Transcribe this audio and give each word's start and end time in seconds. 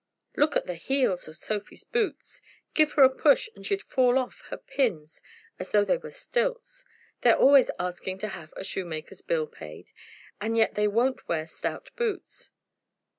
"Look 0.35 0.55
at 0.55 0.65
the 0.65 0.73
heels 0.73 1.27
of 1.27 1.37
Sophie's 1.37 1.83
boots! 1.83 2.41
Give 2.73 2.91
her 2.93 3.03
a 3.03 3.09
push, 3.15 3.49
and 3.55 3.63
she'd 3.63 3.83
fall 3.83 4.17
off 4.17 4.41
her 4.49 4.57
pins 4.57 5.21
as 5.59 5.69
though 5.69 5.85
they 5.85 5.97
were 5.97 6.09
stilts. 6.09 6.83
They're 7.21 7.37
always 7.37 7.69
asking 7.79 8.17
to 8.25 8.29
have 8.29 8.51
a 8.57 8.63
shoemaker's 8.63 9.21
bill 9.21 9.45
paid, 9.45 9.91
and 10.41 10.57
yet 10.57 10.73
they 10.73 10.87
won't 10.87 11.27
wear 11.27 11.45
stout 11.45 11.91
boots." 11.95 12.49